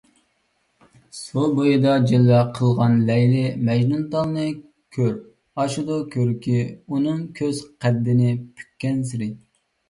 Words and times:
سۇ 1.15 1.41
بويىدا 1.57 1.91
جىلۋە 2.11 2.39
قىلغان 2.59 2.95
لەيلى- 3.09 3.43
مەجنۇنتالنى 3.67 4.47
كۆر، 4.97 5.13
ئاشىدۇ 5.61 5.99
كۆركى 6.17 6.57
ئۇنىڭ 6.71 7.21
ئۆز 7.37 7.61
قەددىنى 7.87 8.33
پۈككەنسېرى. 8.49 9.31